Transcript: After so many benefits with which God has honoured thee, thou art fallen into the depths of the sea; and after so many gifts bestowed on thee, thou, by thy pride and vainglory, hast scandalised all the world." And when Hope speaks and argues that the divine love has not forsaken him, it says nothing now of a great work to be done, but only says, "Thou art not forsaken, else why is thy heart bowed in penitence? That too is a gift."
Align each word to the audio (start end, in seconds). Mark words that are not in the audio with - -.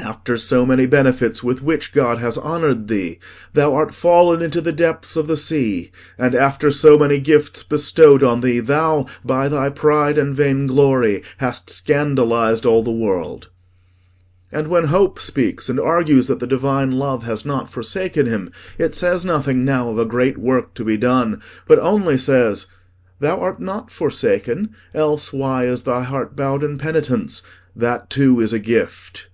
After 0.00 0.36
so 0.36 0.66
many 0.66 0.86
benefits 0.86 1.44
with 1.44 1.62
which 1.62 1.92
God 1.92 2.18
has 2.18 2.36
honoured 2.36 2.88
thee, 2.88 3.18
thou 3.52 3.74
art 3.74 3.94
fallen 3.94 4.42
into 4.42 4.60
the 4.60 4.72
depths 4.72 5.16
of 5.16 5.26
the 5.28 5.36
sea; 5.36 5.92
and 6.18 6.34
after 6.34 6.70
so 6.72 6.98
many 6.98 7.20
gifts 7.20 7.62
bestowed 7.62 8.22
on 8.22 8.40
thee, 8.40 8.58
thou, 8.58 9.06
by 9.24 9.48
thy 9.48 9.70
pride 9.70 10.18
and 10.18 10.34
vainglory, 10.34 11.22
hast 11.38 11.70
scandalised 11.70 12.66
all 12.66 12.82
the 12.82 12.90
world." 12.90 13.48
And 14.50 14.66
when 14.68 14.84
Hope 14.86 15.20
speaks 15.20 15.68
and 15.68 15.78
argues 15.78 16.26
that 16.26 16.40
the 16.40 16.46
divine 16.48 16.92
love 16.92 17.22
has 17.22 17.46
not 17.46 17.70
forsaken 17.70 18.26
him, 18.26 18.50
it 18.78 18.94
says 18.96 19.24
nothing 19.24 19.64
now 19.64 19.88
of 19.90 19.98
a 19.98 20.04
great 20.06 20.36
work 20.36 20.74
to 20.74 20.84
be 20.84 20.96
done, 20.96 21.40
but 21.68 21.78
only 21.78 22.18
says, 22.18 22.66
"Thou 23.20 23.38
art 23.40 23.60
not 23.60 23.90
forsaken, 23.90 24.70
else 24.94 25.32
why 25.32 25.64
is 25.66 25.82
thy 25.82 26.02
heart 26.02 26.34
bowed 26.34 26.64
in 26.64 26.76
penitence? 26.76 27.40
That 27.76 28.10
too 28.10 28.40
is 28.40 28.52
a 28.52 28.58
gift." 28.58 29.28